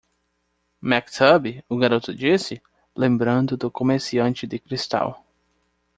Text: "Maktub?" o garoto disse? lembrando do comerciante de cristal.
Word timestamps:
"Maktub?" 0.81 1.61
o 1.69 1.77
garoto 1.77 2.11
disse? 2.11 2.59
lembrando 2.95 3.55
do 3.55 3.69
comerciante 3.69 4.47
de 4.47 4.57
cristal. 4.57 5.23